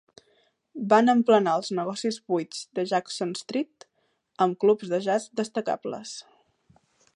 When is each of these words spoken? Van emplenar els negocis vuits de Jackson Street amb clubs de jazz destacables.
Van 0.93 1.11
emplenar 1.11 1.53
els 1.59 1.69
negocis 1.79 2.17
vuits 2.33 2.63
de 2.79 2.87
Jackson 2.93 3.37
Street 3.41 3.87
amb 4.47 4.59
clubs 4.65 4.95
de 4.95 5.03
jazz 5.11 5.31
destacables. 5.43 6.19